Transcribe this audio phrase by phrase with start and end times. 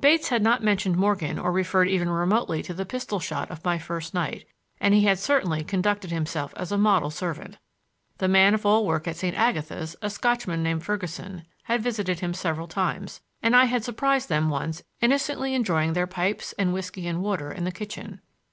[0.00, 3.78] Bates had not mentioned Morgan or referred even remotely to the pistol shot of my
[3.78, 4.44] first night,
[4.80, 7.58] and he had certainly conducted himself as a model servant.
[8.16, 9.36] The man of all work at St.
[9.36, 14.50] Agatha's, a Scotchman named Ferguson, had visited him several times, and I had surprised them
[14.50, 18.20] once innocently enjoying their pipes and whisky and water in the kitchen.